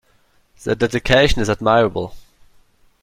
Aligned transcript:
Their 0.63 0.73
dedication 0.73 1.43
is 1.43 1.49
admirable. 1.51 2.15